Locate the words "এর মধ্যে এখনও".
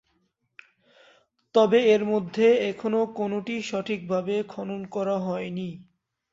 1.93-3.01